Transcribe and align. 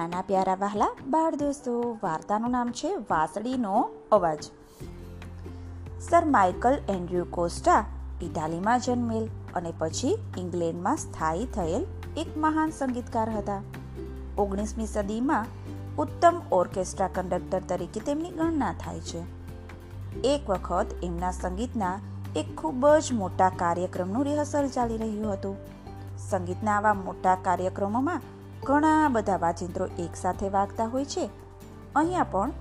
નાના 0.00 0.20
પ્યારા 0.20 0.54
વહાલા 0.54 0.96
બાળ 1.06 1.34
દોસ્તો, 1.34 1.98
વાર્તાનું 2.02 2.50
નામ 2.50 2.72
છે 2.72 2.96
વાસળીનો 2.96 3.90
અવાજ. 4.12 4.44
સર 6.00 6.24
માઇકલ 6.24 6.78
એન્ડ્રુ 6.88 7.24
કોસ્ટા 7.30 7.84
ઇટાલીમાં 8.22 8.80
જન્મેલ 8.80 9.28
અને 9.54 9.72
પછી 9.78 10.18
ઇંગ્લેન્ડમાં 10.38 10.96
સ્થાયી 10.96 11.46
થયેલ 11.46 11.86
એક 12.16 12.26
મહાન 12.36 12.70
સંગીતકાર 12.70 13.30
હતા. 13.30 13.62
ઓગણીસમી 14.38 14.86
સદીમાં 14.86 15.46
ઉત્તમ 15.96 16.42
ઓર્કેસ્ટ્રા 16.52 17.08
કંડક્ટર 17.08 17.62
તરીકે 17.68 18.00
તેમની 18.00 18.30
ગણના 18.30 18.72
થાય 18.72 19.00
છે. 19.00 19.22
એક 20.24 20.50
વખત 20.50 20.86
એમના 21.02 21.30
સંગીતના 21.30 21.98
એક 22.36 22.56
ખૂબ 22.56 22.88
જ 22.88 23.12
મોટા 23.12 23.48
કાર્યક્રમનું 23.48 24.24
રિહર્સલ 24.24 24.68
ચાલી 24.68 24.96
રહ્યું 24.96 25.32
હતું. 25.32 25.56
સંગીતના 26.18 26.72
આવા 26.72 26.94
મોટા 26.94 27.34
કાર્યક્રમોમાં 27.34 28.20
ઘણા 28.64 29.08
બધા 29.08 29.36
વાજિંત્રો 29.36 29.86
એકસાથે 29.86 30.48
વાગતા 30.48 30.84
હોય 30.84 31.04
છે. 31.04 31.30
અહીંયા 31.96 32.22
પણ 32.22 32.52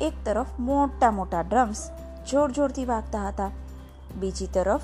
એક 0.00 0.12
તરફ 0.24 0.46
મોટા 0.58 1.10
મોટા 1.10 1.40
ડ્રમ્સ 1.40 1.90
જોર 2.30 2.50
જોરથી 2.50 2.84
વાગતા 2.84 3.28
હતા. 3.28 3.50
બીજી 4.16 4.46
તરફ 4.46 4.80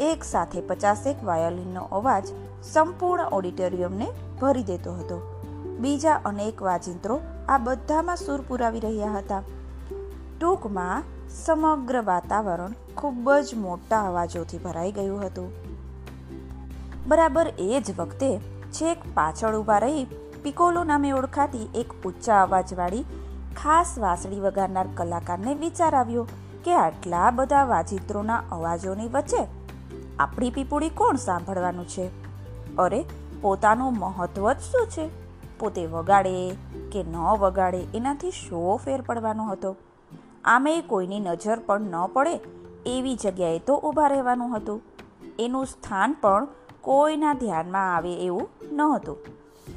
એક 0.00 0.24
સાથે 0.24 0.60
પચાસેક 0.60 1.24
વાયોલિનનો 1.24 1.82
અવાજ 1.82 2.26
સંપૂર્ણ 2.62 3.24
ઓડિટોરિયમને 3.24 4.06
ભરી 4.40 4.62
દેતો 4.62 4.92
હતો. 4.92 5.42
બીજા 5.80 6.14
અનેક 6.24 6.62
વાજિંત્રો 6.62 7.20
આ 7.48 7.58
બધામાં 7.58 8.16
સૂર 8.16 8.40
પુરાવી 8.40 8.80
રહ્યા 8.80 9.12
હતા. 9.12 9.42
ટૂંકમાં 10.40 11.02
સમગ્ર 11.44 12.02
વાતાવરણ 12.02 12.72
ખૂબ 12.96 13.32
જ 13.32 13.54
મોટા 13.54 14.08
અવાજોથી 14.08 14.58
ભરાઈ 14.58 14.92
ગયું 14.92 15.26
હતું. 15.26 15.52
બરાબર 17.08 17.52
એ 17.58 17.82
જ 17.86 18.00
વખતે 18.00 18.57
છેક 18.72 19.14
પાછળ 19.14 19.56
ઊભા 19.56 19.78
રહી 19.78 20.06
પિકોલો 20.42 20.84
નામે 20.84 21.12
ઓળખાતી 21.12 21.68
એક 21.74 22.06
ઊંચા 22.06 22.42
અવાજવાળી, 22.42 23.04
ખાસ 23.56 23.98
વાંસળી 23.98 24.40
વગાડનાર 24.40 24.88
કલાકારને 24.94 25.54
વિચાર 25.54 25.94
આવ્યો 25.94 26.26
કે 26.64 26.74
આટલા 26.74 27.30
બધા 27.30 27.64
વાજિત્રોના 27.64 28.42
અવાજોની 28.52 29.08
વચ્ચે 29.08 29.46
આપણી 30.18 30.50
પીપુડી 30.50 30.88
કોણ 30.88 31.16
સાંભળવાનું 31.16 31.88
છે? 31.88 32.10
અરે, 32.76 33.04
પોતાનું 33.40 33.98
મહત્વ 33.98 34.52
જ 34.52 34.60
શું 34.60 34.86
છે? 34.86 35.10
પોતે 35.58 35.86
વગાડે 35.86 36.50
કે 36.92 37.02
ન 37.02 37.16
વગાડે 37.16 37.80
એનાથી 37.94 38.30
શો 38.30 38.80
ફેર 38.84 39.00
પડવાનો 39.00 39.44
હતો? 39.44 39.76
આમે 40.44 40.80
કોઈની 40.80 41.20
નજર 41.20 41.58
પણ 41.58 41.80
ન 41.80 42.06
પડે 42.12 42.40
એવી 42.86 43.14
જગ્યાએ 43.14 43.58
તો 43.58 43.76
ઊભા 43.76 44.06
રહેવાનું 44.06 44.56
હતું. 44.56 44.82
એનું 45.38 45.66
સ્થાન 45.66 46.16
પણ 46.20 46.46
કોઈના 46.88 47.32
ધ્યાનમાં 47.32 47.96
આવે 47.96 48.14
એવું 48.14 48.48
ન 48.72 48.80
હતું 48.80 49.16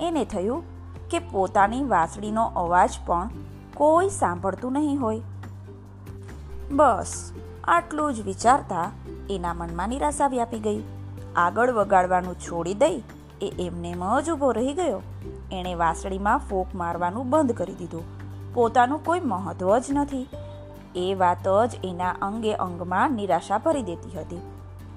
એને 0.02 0.26
થયું 0.26 0.64
કે 1.09 1.20
પોતાની 1.20 1.84
વાંસળીનો 1.84 2.44
અવાજ 2.45 2.90
પણ 3.06 3.30
કોઈ 3.73 4.09
સાંભળતું 4.09 4.73
નહીં 4.73 5.02
હોય. 5.02 5.22
બસ, 6.72 7.31
આટલું 7.64 8.14
જ 8.14 8.22
વિચારતા 8.22 8.92
એના 9.30 9.53
મનમાં 9.53 9.90
નિરાશા 9.90 10.28
વ્યાપી 10.28 10.59
ગઈ. 10.59 10.84
આગળ 11.36 11.72
વગાડવાનું 11.72 12.36
છોડી 12.36 12.73
દઈ 12.73 13.03
એ 13.42 13.53
એમને 13.59 13.96
જ 14.23 14.31
ઊભો 14.31 14.52
રહી 14.52 14.73
ગયો. 14.73 15.02
એણે 15.52 15.73
વાંસળીમાં 15.75 16.38
ફોક 16.38 16.68
મારવાનું 16.75 17.30
બંધ 17.30 17.52
કરી 17.52 17.73
દીધું. 17.73 18.03
પોતાનું 18.53 19.06
કોઈ 19.06 19.20
મહત્વ 19.20 19.78
જ 19.78 19.84
નથી. 19.92 20.28
એ 20.96 21.14
વાત 21.14 21.48
જ 21.48 21.72
એના 21.84 22.09
અંગે 22.09 22.53
અંગમાં 22.53 23.12
નિરાશા 23.12 23.58
ભરી 23.58 23.84
દેતી 23.84 24.20
હતી. 24.20 24.42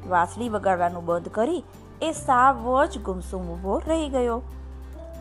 વાંસળી 0.08 0.48
વગાડવાનું 0.48 1.04
બંધ 1.04 1.28
કરી 1.28 1.64
એ 2.02 2.12
સાવ 2.12 2.84
જ 2.84 2.98
ગુમસુમ 2.98 3.42
ઊભો 3.42 3.82
રહી 3.86 4.08
ગયો. 4.08 4.42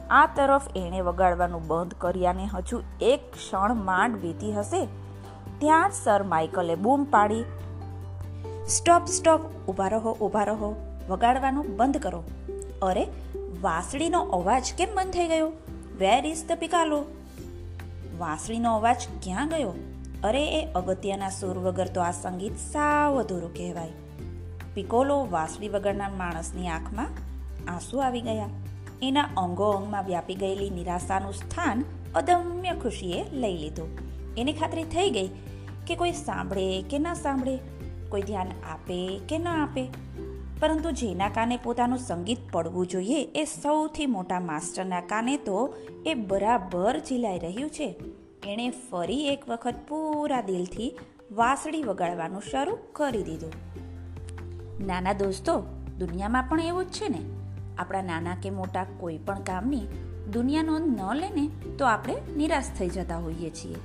આ 0.09 0.25
તરફ 0.25 0.61
એણે 0.75 1.01
વગાડવાનું 1.01 1.67
બંધ 1.67 1.93
કર્યાને 1.97 2.45
હજુ 2.45 2.81
એક 3.01 3.31
ક્ષણ 3.33 3.75
માંડ 3.75 4.17
વીતી 4.17 4.53
હશે. 4.53 4.87
ત્યાં 5.59 5.89
જ 5.89 5.93
સર 5.93 6.23
માઇકલે 6.23 6.75
બૂમ 6.75 7.03
પાડી. 7.03 7.43
સ્ટોપ 8.67 9.05
સ્ટોપ, 9.05 9.41
ઊભા 9.67 9.87
રહો 9.87 10.11
ઊભા 10.11 10.43
રહો. 10.43 10.75
વગાડવાનું 11.09 11.77
બંધ 11.77 11.97
કરો. 11.97 12.23
અરે, 12.81 13.07
વાંસળીનો 13.61 14.21
અવાજ 14.21 14.73
કેમ 14.77 14.95
બંધ 14.95 15.13
થઈ 15.13 15.27
ગયો? 15.27 15.47
વેર 15.99 16.25
ઇઝ 16.25 16.47
ધ 16.47 16.51
પિકાલો 16.51 17.05
વાંસળીનો 18.17 18.75
અવાજ 18.75 19.07
ક્યાં 19.23 19.49
ગયો? 19.49 19.73
અરે, 20.23 20.61
એ 20.61 20.65
અગત્યના 20.65 21.29
સુર 21.29 21.57
વગર 21.57 21.87
તો 21.87 22.01
આ 22.01 22.11
સંગીત 22.11 22.57
સાવ 22.57 23.19
અધૂરું 23.19 23.53
કહેવાય. 23.53 23.91
પિકોલો 24.73 25.27
વાંસળી 25.31 25.69
વગરના 25.69 26.09
માણસની 26.09 26.67
આંખમાં 26.67 27.09
આંસુ 27.71 27.97
આવી 27.97 28.21
ગયા. 28.21 28.49
એના 29.01 29.21
અંગો 29.37 29.71
અંગમાં 29.71 30.05
વ્યાપી 30.05 30.35
ગયેલી 30.35 30.69
નિરાશાનું 30.69 31.33
સ્થાન 31.33 31.83
અદમ્ય 32.15 32.71
ખુશીએ 32.71 33.23
લઈ 33.31 33.57
લીધું. 33.57 33.97
એને 34.37 34.53
ખાતરી 34.53 34.83
થઈ 34.83 35.09
ગઈ 35.09 35.27
કે 35.87 35.95
કોઈ 35.95 36.11
સાંભળે 36.11 36.81
કે 36.81 36.99
ન 36.99 37.13
સાંભળે, 37.13 37.57
કોઈ 38.09 38.21
ધ્યાન 38.21 38.47
આપે 38.47 39.19
કે 39.29 39.37
ન 39.37 39.47
આપે. 39.47 39.87
પરંતુ 40.59 40.91
જેના 40.91 41.29
કાને 41.29 41.57
પોતાનું 41.57 41.97
સંગીત 41.97 42.37
પડવું 42.51 42.87
જોઈએ 42.87 43.23
એ 43.35 43.45
સૌથી 43.45 44.05
મોટા 44.05 44.39
માસ્ટરના 44.39 45.01
કાને 45.01 45.37
તો 45.37 45.75
એ 46.05 46.13
બરાબર 46.13 46.99
ઝીલાઈ 46.99 47.39
રહ્યું 47.39 47.69
છે. 47.69 47.95
એણે 48.47 48.69
ફરી 48.69 49.27
એક 49.27 49.49
વખત 49.49 49.75
પૂરા 49.87 50.41
દિલથી 50.41 50.99
વાંસળી 51.31 51.83
વગાડવાનું 51.83 52.41
શરૂ 52.51 52.77
કરી 52.91 53.23
દીધું. 53.23 53.51
નાના 54.79 55.13
દોસ્તો, 55.13 55.63
દુનિયામાં 55.99 56.43
પણ 56.43 56.59
એવું 56.59 56.85
જ 56.85 56.89
છે 56.89 57.09
ને? 57.09 57.19
આપણા 57.77 58.01
નાના 58.01 58.35
કે 58.35 58.49
મોટા 58.49 58.85
કોઈ 58.99 59.17
પણ 59.17 59.39
કામની 59.39 59.81
દુનિયા 60.33 60.63
નોંધ 60.63 60.99
ન 60.99 61.13
લે 61.13 61.29
ને 61.29 61.49
તો 61.77 61.85
આપણે 61.85 62.15
નિરાશ 62.37 62.63
થઈ 62.79 62.89
જતા 62.89 63.17
હોઈએ 63.17 63.49
છીએ. 63.49 63.75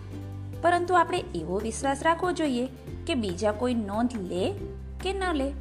પરંતુ 0.63 0.95
આપણે 0.95 1.25
એવો 1.35 1.59
વિશ્વાસ 1.59 2.03
રાખવો 2.03 2.33
જોઈએ 2.33 2.69
કે 3.07 3.15
બીજા 3.15 3.53
કોઈ 3.53 3.75
નોંધ 3.75 4.17
લે 4.17 4.55
કે 5.03 5.13
ન 5.13 5.23
લે. 5.33 5.53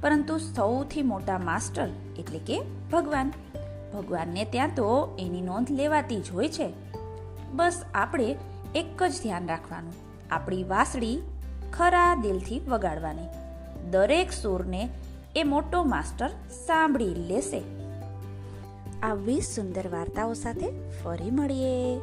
પરંતુ 0.00 0.38
સૌથી 0.38 1.02
મોટા 1.02 1.38
માસ્ટર 1.38 1.88
એટલે 2.18 2.38
કે 2.38 2.62
ભગવાન. 2.92 3.32
ભગવાનને 3.94 4.44
ત્યાં 4.44 4.68
તો 4.68 5.16
એની 5.18 5.40
નોંધ 5.40 5.70
લેવાતી 5.70 6.20
જ 6.20 6.30
હોય 6.30 6.48
છે. 6.48 6.72
બસ 7.52 7.82
આપણે 7.94 8.36
એક 8.74 9.02
જ 9.02 9.12
ધ્યાન 9.22 9.46
રાખવાનું. 9.46 9.92
આપણી 10.30 10.64
વાસળી 10.64 11.22
ખરા 11.72 12.14
દિલથી 12.14 12.60
વગાડવાની. 12.68 13.43
દરેક 13.90 14.32
સૂરને 14.32 14.88
એ 15.36 15.42
મોટો 15.42 15.84
માસ્ટર 15.84 16.28
સાંભળી 16.66 17.14
લેશે. 17.14 17.62
આવી 19.02 19.40
સુંદર 19.40 19.88
વાર્તાઓ 19.88 20.32
સાથે 20.32 20.66
ફરી 21.02 21.30
મળીએ. 21.30 21.98